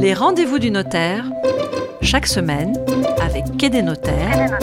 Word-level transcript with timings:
Les 0.00 0.14
rendez-vous 0.14 0.58
du 0.58 0.70
notaire, 0.70 1.24
chaque 2.00 2.26
semaine, 2.26 2.76
avec 3.20 3.56
Quai 3.56 3.70
des 3.70 3.82
notaires, 3.82 4.58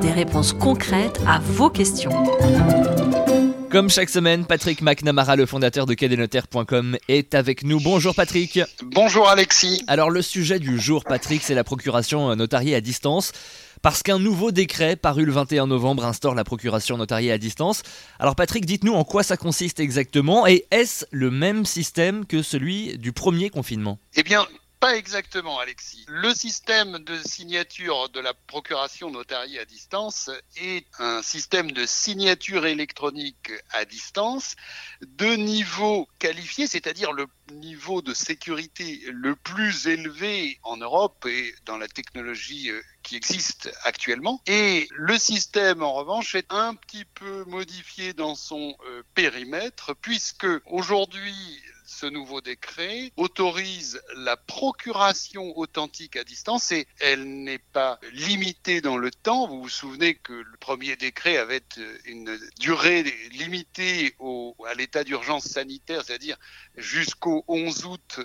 des 0.00 0.10
réponses 0.10 0.52
concrètes 0.52 1.20
à 1.26 1.38
vos 1.38 1.70
questions. 1.70 2.12
Comme 3.70 3.90
chaque 3.90 4.08
semaine, 4.08 4.46
Patrick 4.46 4.80
McNamara, 4.80 5.36
le 5.36 5.44
fondateur 5.44 5.86
de 5.86 5.94
quai-des-notaires.com, 5.94 6.96
est 7.08 7.34
avec 7.34 7.62
nous. 7.62 7.78
Bonjour 7.80 8.14
Patrick. 8.14 8.60
Bonjour 8.82 9.28
Alexis. 9.28 9.84
Alors 9.86 10.08
le 10.08 10.22
sujet 10.22 10.58
du 10.58 10.78
jour, 10.80 11.04
Patrick, 11.04 11.42
c'est 11.42 11.54
la 11.54 11.64
procuration 11.64 12.34
notariée 12.36 12.74
à 12.74 12.80
distance. 12.80 13.32
Parce 13.82 14.02
qu'un 14.02 14.18
nouveau 14.18 14.50
décret 14.50 14.96
paru 14.96 15.24
le 15.24 15.32
21 15.32 15.66
novembre 15.66 16.04
instaure 16.04 16.34
la 16.34 16.44
procuration 16.44 16.96
notariée 16.96 17.32
à 17.32 17.38
distance. 17.38 17.82
Alors 18.18 18.36
Patrick, 18.36 18.66
dites-nous 18.66 18.94
en 18.94 19.04
quoi 19.04 19.22
ça 19.22 19.36
consiste 19.36 19.80
exactement 19.80 20.46
et 20.46 20.66
est-ce 20.70 21.04
le 21.10 21.30
même 21.30 21.64
système 21.64 22.26
que 22.26 22.42
celui 22.42 22.98
du 22.98 23.12
premier 23.12 23.50
confinement? 23.50 23.98
Eh 24.14 24.22
bien, 24.22 24.46
pas 24.80 24.96
exactement, 24.96 25.58
Alexis. 25.58 26.04
Le 26.06 26.34
système 26.34 26.98
de 26.98 27.18
signature 27.24 28.10
de 28.10 28.20
la 28.20 28.34
procuration 28.34 29.10
notariée 29.10 29.58
à 29.58 29.64
distance 29.64 30.30
est 30.56 30.86
un 30.98 31.22
système 31.22 31.72
de 31.72 31.86
signature 31.86 32.66
électronique 32.66 33.52
à 33.72 33.86
distance 33.86 34.54
de 35.00 35.34
niveau 35.34 36.06
qualifié, 36.18 36.66
c'est-à-dire 36.66 37.12
le 37.12 37.26
niveau 37.52 38.02
de 38.02 38.12
sécurité 38.12 39.00
le 39.10 39.34
plus 39.34 39.86
élevé 39.86 40.58
en 40.62 40.76
Europe 40.76 41.24
et 41.26 41.54
dans 41.64 41.78
la 41.78 41.88
technologie 41.88 42.70
euh, 42.70 42.82
qui 43.06 43.14
existe 43.14 43.70
actuellement. 43.84 44.42
Et 44.46 44.88
le 44.90 45.16
système, 45.16 45.84
en 45.84 45.94
revanche, 45.94 46.34
est 46.34 46.52
un 46.52 46.74
petit 46.74 47.04
peu 47.04 47.44
modifié 47.44 48.12
dans 48.12 48.34
son 48.34 48.76
euh, 48.88 49.02
périmètre, 49.14 49.94
puisque 50.02 50.48
aujourd'hui, 50.66 51.62
ce 51.86 52.06
nouveau 52.06 52.40
décret 52.40 53.12
autorise 53.16 54.00
la 54.16 54.36
procuration 54.36 55.56
authentique 55.56 56.16
à 56.16 56.24
distance 56.24 56.72
et 56.72 56.86
elle 57.00 57.42
n'est 57.42 57.58
pas 57.58 57.98
limitée 58.12 58.80
dans 58.80 58.98
le 58.98 59.10
temps. 59.10 59.46
Vous 59.46 59.62
vous 59.62 59.68
souvenez 59.68 60.16
que 60.16 60.32
le 60.32 60.56
premier 60.58 60.96
décret 60.96 61.36
avait 61.36 61.64
une 62.04 62.38
durée 62.58 63.04
limitée 63.30 64.14
au, 64.18 64.56
à 64.66 64.74
l'état 64.74 65.04
d'urgence 65.04 65.44
sanitaire, 65.44 66.02
c'est-à-dire 66.04 66.36
jusqu'au 66.76 67.44
11 67.46 67.84
août 67.86 68.20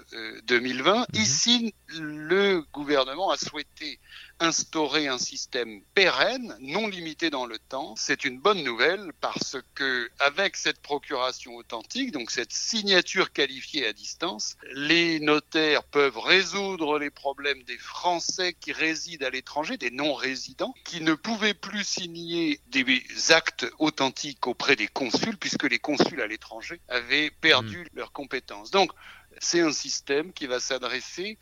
2020. 0.45 0.92
Euh, 0.92 1.06
mhm. 1.14 1.22
Ici, 1.22 1.73
le 2.00 2.62
gouvernement 2.73 3.30
a 3.30 3.38
souhaité 3.38 4.00
instaurer 4.39 5.08
un 5.08 5.20
système 5.20 5.82
pérenne, 5.94 6.58
non 6.62 6.88
limité 6.88 7.30
dans 7.30 7.45
le 7.45 7.59
temps. 7.59 7.94
C'est 7.95 8.26
une 8.26 8.39
bonne 8.39 8.64
nouvelle 8.64 9.12
parce 9.22 9.58
que 9.76 10.09
avec 10.20 10.56
cette 10.58 10.82
procuration 10.82 11.56
authentique, 11.56 12.12
donc 12.12 12.32
cette 12.32 12.52
signature 12.52 13.32
qualifiée 13.32 13.51
à 13.86 13.94
distance, 13.94 14.56
les 14.74 15.20
notaires 15.20 15.84
peuvent 15.84 16.18
résoudre 16.18 17.00
les 17.00 17.10
problèmes 17.10 17.64
des 17.64 17.78
Français 17.78 18.54
qui 18.60 18.72
résident 18.72 19.26
à 19.26 19.30
l'étranger, 19.30 19.78
des 19.78 19.92
non-résidents, 19.92 20.74
qui 20.86 21.02
ne 21.02 21.14
pouvaient 21.14 21.54
plus 21.54 21.84
signer 21.84 22.60
des 22.68 23.04
actes 23.30 23.66
authentiques 23.80 24.48
auprès 24.48 24.76
des 24.76 24.88
consuls 24.88 25.38
puisque 25.38 25.64
les 25.64 25.80
consuls 25.80 26.22
à 26.22 26.28
l'étranger 26.28 26.80
avaient 26.88 27.32
perdu 27.32 27.82
mmh. 27.82 27.98
leurs 27.98 28.12
compétences. 28.12 28.72
Donc, 28.72 28.92
c'est 29.40 29.62
un 29.62 29.72
système 29.72 30.34
qui 30.34 30.48
va 30.48 30.60
s'adresser 30.60 31.38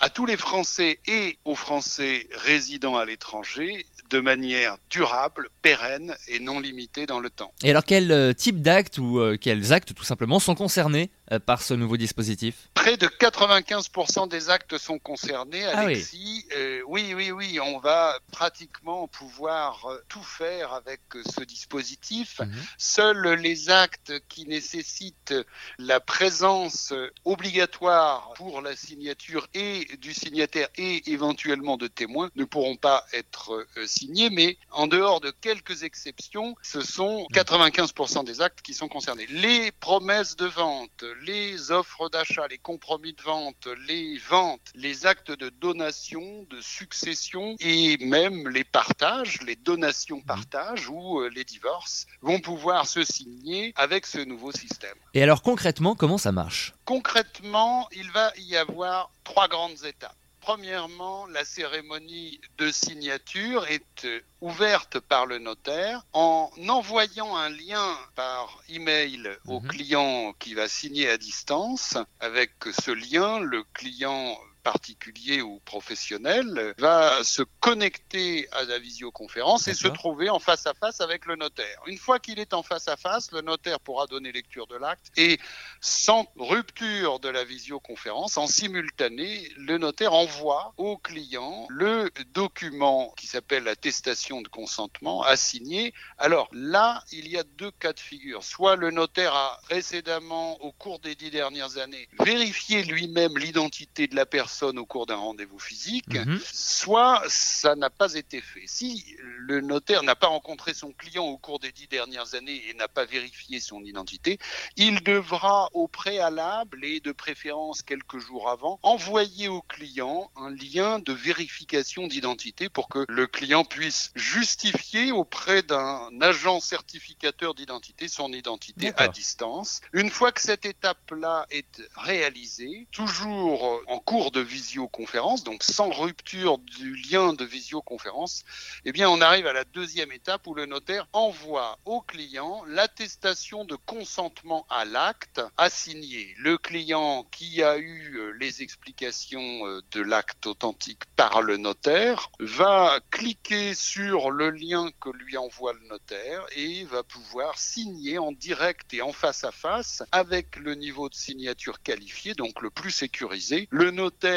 à 0.00 0.10
tous 0.10 0.26
les 0.26 0.36
Français 0.36 1.00
et 1.06 1.38
aux 1.44 1.54
Français 1.54 2.28
résidant 2.32 2.96
à 2.96 3.04
l'étranger 3.04 3.84
de 4.10 4.20
manière 4.20 4.76
durable, 4.90 5.48
pérenne 5.60 6.14
et 6.28 6.40
non 6.40 6.60
limitée 6.60 7.06
dans 7.06 7.20
le 7.20 7.30
temps. 7.30 7.52
Et 7.62 7.70
alors 7.70 7.84
quel 7.84 8.10
euh, 8.10 8.32
type 8.32 8.62
d'actes 8.62 8.98
ou 8.98 9.18
euh, 9.18 9.36
quels 9.38 9.72
actes 9.72 9.94
tout 9.94 10.04
simplement 10.04 10.38
sont 10.38 10.54
concernés? 10.54 11.10
Par 11.46 11.62
ce 11.62 11.74
nouveau 11.74 11.96
dispositif 11.96 12.68
Près 12.74 12.96
de 12.96 13.06
95% 13.06 14.28
des 14.28 14.50
actes 14.50 14.78
sont 14.78 14.98
concernés, 14.98 15.64
ah 15.64 15.80
Alexis. 15.80 16.46
oui. 16.88 17.14
oui, 17.14 17.30
oui, 17.30 17.60
on 17.60 17.78
va 17.78 18.18
pratiquement 18.32 19.08
pouvoir 19.08 19.86
tout 20.08 20.22
faire 20.22 20.72
avec 20.72 21.00
ce 21.26 21.42
dispositif. 21.42 22.40
Mhm. 22.40 22.52
Seuls 22.78 23.34
les 23.40 23.70
actes 23.70 24.12
qui 24.28 24.46
nécessitent 24.46 25.34
la 25.78 26.00
présence 26.00 26.92
obligatoire 27.24 28.32
pour 28.36 28.60
la 28.62 28.76
signature 28.76 29.46
et 29.54 29.86
du 30.00 30.14
signataire 30.14 30.68
et 30.76 31.10
éventuellement 31.10 31.76
de 31.76 31.86
témoins 31.86 32.30
ne 32.36 32.44
pourront 32.44 32.76
pas 32.76 33.04
être 33.12 33.66
signés, 33.86 34.30
mais 34.30 34.56
en 34.70 34.86
dehors 34.86 35.20
de 35.20 35.30
quelques 35.30 35.82
exceptions, 35.82 36.54
ce 36.62 36.80
sont 36.80 37.26
95% 37.32 38.24
des 38.24 38.40
actes 38.40 38.62
qui 38.62 38.74
sont 38.74 38.88
concernés. 38.88 39.26
Les 39.26 39.72
promesses 39.72 40.36
de 40.36 40.46
vente, 40.46 41.04
les 41.22 41.70
offres 41.70 42.08
d'achat, 42.08 42.46
les 42.48 42.58
compromis 42.58 43.12
de 43.12 43.22
vente, 43.22 43.68
les 43.86 44.18
ventes, 44.18 44.70
les 44.74 45.06
actes 45.06 45.30
de 45.30 45.48
donation, 45.48 46.46
de 46.50 46.60
succession 46.60 47.56
et 47.60 47.96
même 47.98 48.48
les 48.48 48.64
partages, 48.64 49.40
les 49.42 49.56
donations-partages 49.56 50.88
ou 50.88 51.20
euh, 51.20 51.30
les 51.34 51.44
divorces 51.44 52.06
vont 52.22 52.40
pouvoir 52.40 52.86
se 52.86 53.02
signer 53.04 53.72
avec 53.76 54.06
ce 54.06 54.18
nouveau 54.18 54.52
système. 54.52 54.96
Et 55.14 55.22
alors 55.22 55.42
concrètement, 55.42 55.94
comment 55.94 56.18
ça 56.18 56.32
marche? 56.32 56.74
Concrètement, 56.84 57.88
il 57.92 58.10
va 58.10 58.32
y 58.38 58.56
avoir 58.56 59.10
trois 59.24 59.48
grandes 59.48 59.84
étapes. 59.84 60.16
Premièrement, 60.48 61.26
la 61.26 61.44
cérémonie 61.44 62.40
de 62.56 62.70
signature 62.70 63.66
est 63.66 64.06
euh, 64.06 64.22
ouverte 64.40 64.98
par 64.98 65.26
le 65.26 65.36
notaire 65.36 66.06
en 66.14 66.50
envoyant 66.68 67.36
un 67.36 67.50
lien 67.50 67.98
par 68.14 68.58
email 68.70 69.28
au 69.46 69.60
mhm. 69.60 69.68
client 69.68 70.32
qui 70.38 70.54
va 70.54 70.66
signer 70.66 71.10
à 71.10 71.18
distance. 71.18 71.98
Avec 72.20 72.52
ce 72.82 72.90
lien, 72.90 73.40
le 73.40 73.62
client 73.74 74.38
particulier 74.72 75.40
ou 75.40 75.60
professionnel 75.64 76.74
va 76.76 77.24
se 77.24 77.42
connecter 77.58 78.46
à 78.52 78.64
la 78.64 78.78
visioconférence 78.78 79.66
et 79.66 79.72
se 79.72 79.88
trouver 79.88 80.28
en 80.28 80.38
face 80.38 80.66
à 80.66 80.74
face 80.74 81.00
avec 81.00 81.24
le 81.24 81.36
notaire. 81.36 81.80
Une 81.86 81.96
fois 81.96 82.18
qu'il 82.18 82.38
est 82.38 82.52
en 82.52 82.62
face 82.62 82.86
à 82.86 82.98
face, 82.98 83.32
le 83.32 83.40
notaire 83.40 83.80
pourra 83.80 84.06
donner 84.06 84.30
lecture 84.30 84.66
de 84.66 84.76
l'acte 84.76 85.06
et 85.16 85.40
sans 85.80 86.26
rupture 86.36 87.18
de 87.18 87.30
la 87.30 87.44
visioconférence, 87.44 88.36
en 88.36 88.46
simultané, 88.46 89.50
le 89.56 89.78
notaire 89.78 90.12
envoie 90.12 90.74
au 90.76 90.98
client 90.98 91.66
le 91.70 92.10
document 92.34 93.14
qui 93.16 93.26
s'appelle 93.26 93.64
l'attestation 93.64 94.42
de 94.42 94.48
consentement 94.48 95.22
à 95.22 95.36
signer. 95.36 95.94
Alors 96.18 96.50
là, 96.52 97.02
il 97.10 97.26
y 97.26 97.38
a 97.38 97.42
deux 97.42 97.70
cas 97.70 97.94
de 97.94 98.00
figure. 98.00 98.44
Soit 98.44 98.76
le 98.76 98.90
notaire 98.90 99.34
a 99.34 99.60
précédemment, 99.62 100.62
au 100.62 100.72
cours 100.72 100.98
des 100.98 101.14
dix 101.14 101.30
dernières 101.30 101.78
années, 101.78 102.06
vérifié 102.20 102.82
lui-même 102.82 103.38
l'identité 103.38 104.08
de 104.08 104.14
la 104.14 104.26
personne 104.26 104.57
au 104.62 104.86
cours 104.86 105.06
d'un 105.06 105.16
rendez-vous 105.16 105.58
physique, 105.58 106.14
mhm. 106.14 106.38
soit 106.52 107.22
ça 107.28 107.74
n'a 107.76 107.90
pas 107.90 108.14
été 108.14 108.40
fait. 108.40 108.64
Si 108.66 109.04
le 109.18 109.60
notaire 109.60 110.02
n'a 110.02 110.16
pas 110.16 110.26
rencontré 110.26 110.74
son 110.74 110.92
client 110.92 111.24
au 111.24 111.38
cours 111.38 111.58
des 111.58 111.72
dix 111.72 111.88
dernières 111.88 112.34
années 112.34 112.68
et 112.68 112.74
n'a 112.74 112.88
pas 112.88 113.04
vérifié 113.04 113.60
son 113.60 113.82
identité, 113.84 114.38
il 114.76 115.02
devra 115.02 115.68
au 115.72 115.88
préalable 115.88 116.84
et 116.84 117.00
de 117.00 117.12
préférence 117.12 117.82
quelques 117.82 118.18
jours 118.18 118.48
avant 118.48 118.78
envoyer 118.82 119.48
au 119.48 119.62
client 119.62 120.30
un 120.36 120.50
lien 120.50 120.98
de 120.98 121.12
vérification 121.12 122.06
d'identité 122.06 122.68
pour 122.68 122.88
que 122.88 123.04
le 123.08 123.26
client 123.26 123.64
puisse 123.64 124.12
justifier 124.14 125.12
auprès 125.12 125.62
d'un 125.62 126.08
agent 126.20 126.60
certificateur 126.60 127.54
d'identité 127.54 128.08
son 128.08 128.32
identité 128.32 128.92
à 128.96 129.08
distance. 129.08 129.80
Une 129.92 130.10
fois 130.10 130.32
que 130.32 130.40
cette 130.40 130.66
étape-là 130.66 131.46
est 131.50 131.82
réalisée, 131.96 132.86
toujours 132.92 133.80
en 133.86 133.98
cours 133.98 134.30
de 134.30 134.40
visioconférence, 134.48 135.44
donc 135.44 135.62
sans 135.62 135.90
rupture 135.90 136.58
du 136.58 136.96
lien 136.96 137.32
de 137.34 137.44
visioconférence, 137.44 138.44
eh 138.84 138.92
bien 138.92 139.08
on 139.08 139.20
arrive 139.20 139.46
à 139.46 139.52
la 139.52 139.64
deuxième 139.64 140.10
étape 140.10 140.46
où 140.46 140.54
le 140.54 140.66
notaire 140.66 141.06
envoie 141.12 141.78
au 141.84 142.00
client 142.00 142.64
l'attestation 142.66 143.64
de 143.64 143.76
consentement 143.76 144.66
à 144.70 144.84
l'acte 144.84 145.40
à 145.56 145.70
signer. 145.70 146.34
Le 146.38 146.58
client 146.58 147.26
qui 147.30 147.62
a 147.62 147.76
eu 147.78 148.16
euh, 148.18 148.32
les 148.40 148.62
explications 148.62 149.66
euh, 149.66 149.82
de 149.92 150.00
l'acte 150.00 150.46
authentique 150.46 151.02
par 151.16 151.42
le 151.42 151.56
notaire 151.56 152.30
va 152.40 153.00
cliquer 153.10 153.74
sur 153.74 154.30
le 154.30 154.50
lien 154.50 154.90
que 155.00 155.10
lui 155.10 155.36
envoie 155.36 155.74
le 155.74 155.86
notaire 155.88 156.46
et 156.56 156.84
va 156.84 157.02
pouvoir 157.02 157.58
signer 157.58 158.18
en 158.18 158.32
direct 158.32 158.94
et 158.94 159.02
en 159.02 159.12
face 159.12 159.44
à 159.44 159.52
face 159.52 160.02
avec 160.12 160.56
le 160.56 160.74
niveau 160.74 161.08
de 161.08 161.14
signature 161.14 161.82
qualifié, 161.82 162.34
donc 162.34 162.62
le 162.62 162.70
plus 162.70 162.90
sécurisé. 162.90 163.68
Le 163.70 163.90
notaire 163.90 164.27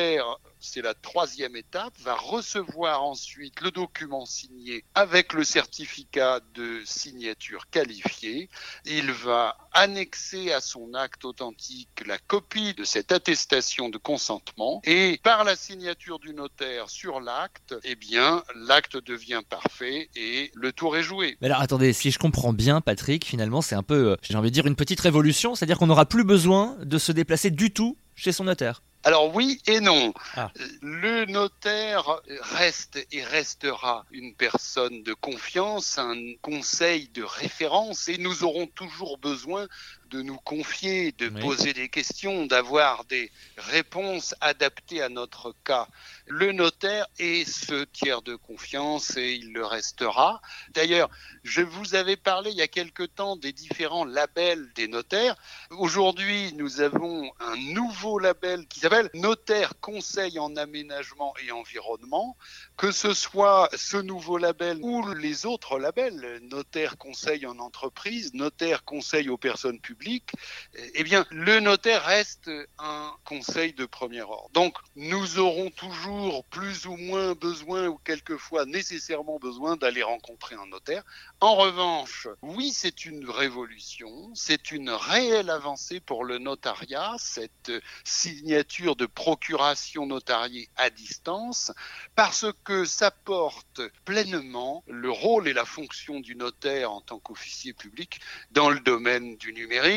c'est 0.62 0.82
la 0.82 0.94
troisième 0.94 1.56
étape, 1.56 1.94
va 2.04 2.16
recevoir 2.16 3.04
ensuite 3.04 3.62
le 3.62 3.72
document 3.72 4.26
signé 4.26 4.84
avec 4.94 5.34
le 5.34 5.44
certificat 5.44 6.40
de 6.54 6.82
signature 6.86 7.70
qualifié. 7.70 8.50
Il 8.86 9.12
va 9.12 9.58
annexer 9.74 10.52
à 10.52 10.62
son 10.62 10.94
acte 10.94 11.26
authentique 11.26 12.04
la 12.06 12.18
copie 12.20 12.74
de 12.74 12.84
cette 12.84 13.12
attestation 13.12 13.90
de 13.90 13.98
consentement 13.98 14.82
et 14.84 15.20
par 15.24 15.44
la 15.44 15.56
signature 15.56 16.20
du 16.20 16.34
notaire 16.34 16.90
sur 16.90 17.20
l'acte, 17.20 17.76
eh 17.84 17.96
bien, 17.96 18.44
l'acte 18.56 18.98
devient 18.98 19.42
parfait 19.50 20.10
et 20.16 20.52
le 20.54 20.72
tour 20.72 20.96
est 20.96 21.04
joué. 21.04 21.38
Mais 21.42 21.48
alors 21.48 21.62
attendez, 21.62 21.94
si 21.94 22.12
je 22.12 22.20
comprends 22.20 22.54
bien, 22.54 22.82
Patrick, 22.82 23.26
finalement, 23.26 23.62
c'est 23.62 23.76
un 23.76 23.84
peu, 23.84 24.12
euh, 24.12 24.16
j'ai 24.22 24.36
envie 24.36 24.50
de 24.50 24.54
dire, 24.54 24.68
une 24.68 24.76
petite 24.76 25.00
révolution, 25.00 25.56
c'est-à-dire 25.56 25.80
qu'on 25.80 25.88
n'aura 25.88 26.06
plus 26.06 26.24
besoin 26.24 26.78
de 26.82 26.98
se 26.98 27.12
déplacer 27.12 27.50
du 27.50 27.74
tout 27.74 27.98
chez 28.16 28.32
son 28.32 28.44
notaire. 28.44 28.82
Alors 29.04 29.34
oui 29.36 29.60
et 29.66 29.80
non. 29.80 30.14
Ah. 30.36 30.52
Le 30.82 31.26
notaire 31.26 32.22
reste 32.54 33.06
et 33.12 33.24
restera 33.24 34.06
une 34.12 34.36
personne 34.36 35.02
de 35.02 35.14
confiance, 35.14 35.98
un 35.98 36.16
conseil 36.42 37.10
de 37.10 37.24
référence 37.24 38.08
et 38.10 38.18
nous 38.20 38.44
aurons 38.44 38.68
toujours 38.68 39.18
besoin 39.18 39.68
de 40.12 40.22
nous 40.22 40.38
confier, 40.38 41.14
de 41.14 41.30
Oui. 41.30 41.42
poser 41.42 41.74
des 41.74 41.88
questions, 41.88 42.46
d'avoir 42.46 43.06
des 43.06 43.32
réponses 43.58 44.36
adaptées 44.42 45.02
à 45.02 45.08
notre 45.10 45.56
cas. 45.64 45.88
Le 46.28 46.52
notaire 46.52 47.08
est 47.18 47.50
ce 47.50 47.86
tiers 47.86 48.22
de 48.22 48.36
confiance 48.36 49.16
et 49.16 49.34
il 49.34 49.54
le 49.54 49.66
restera. 49.66 50.42
D'ailleurs, 50.74 51.10
je 51.44 51.62
vous 51.62 51.96
avais 51.96 52.18
parlé 52.18 52.52
il 52.52 52.58
y 52.58 52.62
a 52.62 52.68
quelque 52.68 53.04
temps 53.04 53.38
des 53.38 53.54
différents 53.54 54.06
labels 54.06 54.70
des 54.76 54.90
notaires. 54.90 55.36
Aujourd'hui, 55.72 56.54
nous 56.54 56.82
avons 56.82 57.32
un 57.40 57.56
nouveau 57.74 58.20
label 58.20 58.68
qui 58.68 58.82
s'appelle 58.82 59.10
Notaire 59.14 59.74
Conseil 59.80 60.40
en 60.40 60.56
Aménagement 60.58 61.34
et 61.46 61.52
Environnement. 61.52 62.36
Que 62.76 62.92
ce 62.92 63.14
soit 63.14 63.70
ce 63.76 63.98
nouveau 63.98 64.38
label 64.38 64.78
ou 64.82 65.08
les 65.14 65.46
autres 65.46 65.80
labels, 65.80 66.40
Notaire 66.44 66.98
Conseil 66.98 67.46
en 67.46 67.60
Entreprise, 67.60 68.34
Notaire 68.34 68.84
Conseil 68.84 69.30
aux 69.30 69.38
personnes 69.38 69.80
publiques, 69.80 70.01
eh 70.06 71.04
bien, 71.04 71.26
le 71.32 71.60
notaire 71.60 72.04
reste 72.04 72.50
un 72.80 73.14
conseil 73.26 73.74
de 73.74 73.86
premier 73.86 74.22
ordre. 74.22 74.50
Donc, 74.54 74.76
nous 74.96 75.40
aurons 75.40 75.70
toujours 75.70 76.44
plus 76.46 76.86
ou 76.86 76.96
moins 76.96 77.34
besoin, 77.34 77.88
ou 77.88 77.98
quelquefois 77.98 78.66
nécessairement 78.66 79.40
besoin, 79.40 79.78
d'aller 79.78 80.04
rencontrer 80.04 80.56
un 80.56 80.66
notaire. 80.68 81.04
En 81.40 81.56
revanche, 81.56 82.28
oui, 82.42 82.72
c'est 82.72 83.06
une 83.06 83.30
révolution, 83.30 84.32
c'est 84.36 84.72
une 84.72 84.90
réelle 84.90 85.50
avancée 85.50 86.00
pour 86.00 86.24
le 86.24 86.38
notariat, 86.38 87.16
cette 87.18 87.72
signature 88.04 88.96
de 88.96 89.06
procuration 89.06 90.06
notariée 90.06 90.70
à 90.78 90.90
distance, 90.90 91.72
parce 92.16 92.46
que 92.64 92.86
ça 92.86 93.12
porte 93.12 93.82
pleinement 94.06 94.84
le 94.88 95.12
rôle 95.12 95.48
et 95.48 95.54
la 95.54 95.66
fonction 95.66 96.20
du 96.20 96.36
notaire 96.36 96.92
en 96.92 97.02
tant 97.02 97.20
qu'officier 97.20 97.74
public 97.74 98.20
dans 98.52 98.70
le 98.70 98.80
domaine 98.80 99.36
du 99.38 99.54
numérique 99.54 99.91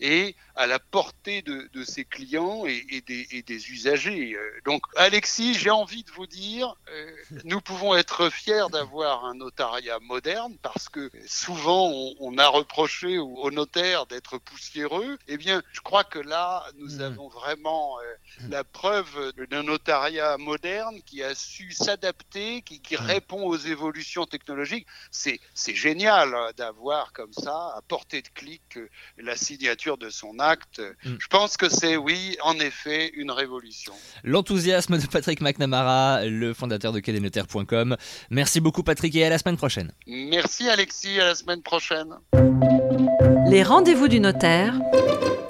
et 0.00 0.36
à 0.58 0.66
la 0.66 0.80
portée 0.80 1.40
de, 1.42 1.70
de 1.72 1.84
ses 1.84 2.04
clients 2.04 2.66
et, 2.66 2.84
et, 2.90 3.00
des, 3.00 3.28
et, 3.30 3.42
des, 3.42 3.70
usagers. 3.70 4.34
Euh, 4.34 4.60
Donc, 4.64 4.82
Alexis, 4.96 5.54
j'ai 5.54 5.70
envie 5.70 6.02
de 6.02 6.10
vous 6.10 6.26
dire, 6.26 6.74
euh, 6.90 7.10
nous 7.44 7.60
pouvons 7.60 7.94
être 7.94 8.28
fiers 8.28 8.66
d'avoir 8.72 9.24
un 9.24 9.34
notariat 9.34 10.00
moderne 10.00 10.56
parce 10.60 10.88
que 10.88 11.12
souvent 11.28 11.88
on, 11.88 12.14
on 12.18 12.38
a 12.38 12.48
reproché 12.48 13.18
aux 13.18 13.50
notaires 13.52 14.06
d'être 14.06 14.38
poussiéreux. 14.38 15.16
Eh 15.28 15.36
bien, 15.36 15.62
je 15.72 15.80
crois 15.80 16.02
que 16.02 16.18
là, 16.18 16.64
nous 16.76 16.96
mmh. 16.96 17.02
avons 17.02 17.28
vraiment 17.28 17.96
euh, 18.00 18.48
la 18.48 18.64
preuve 18.64 19.32
d'un 19.50 19.62
notariat 19.62 20.38
moderne 20.38 21.00
qui 21.06 21.22
a 21.22 21.36
su 21.36 21.70
s'adapter, 21.70 22.62
qui, 22.62 22.80
qui, 22.80 22.96
répond 22.96 23.44
aux 23.44 23.56
évolutions 23.56 24.26
technologiques. 24.26 24.88
C'est 25.12 25.38
génial 25.76 26.34
hein, 26.34 26.50
d'avoir 26.56 27.12
comme 27.12 27.32
ça, 27.32 27.74
à 27.76 27.80
portée 27.86 28.22
de 28.22 28.28
clic, 28.28 28.76
la 29.18 29.36
signature 29.36 29.98
de 29.98 30.10
son 30.10 30.40
acte. 30.48 30.80
Mmh. 31.04 31.10
Je 31.18 31.26
pense 31.28 31.56
que 31.56 31.68
c'est, 31.68 31.96
oui, 31.96 32.36
en 32.42 32.54
effet, 32.54 33.10
une 33.14 33.30
révolution. 33.30 33.92
L'enthousiasme 34.24 34.98
de 34.98 35.06
Patrick 35.06 35.40
McNamara, 35.40 36.24
le 36.24 36.54
fondateur 36.54 36.92
de 36.92 37.00
quedenotaire.com. 37.00 37.96
Merci 38.30 38.60
beaucoup 38.60 38.82
Patrick 38.82 39.14
et 39.14 39.24
à 39.24 39.28
la 39.28 39.38
semaine 39.38 39.56
prochaine. 39.56 39.92
Merci 40.06 40.68
Alexis, 40.68 41.20
à 41.20 41.26
la 41.26 41.34
semaine 41.34 41.62
prochaine. 41.62 42.14
Les 43.50 43.62
rendez-vous 43.62 44.08
du 44.08 44.20
notaire, 44.20 44.74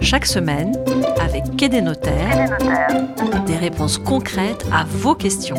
chaque 0.00 0.26
semaine, 0.26 0.72
avec 1.20 1.44
Quai 1.56 1.68
des 1.68 1.80
notaires, 1.80 2.56
des 3.46 3.56
réponses 3.56 3.98
concrètes 3.98 4.64
à 4.72 4.84
vos 4.84 5.14
questions. 5.14 5.56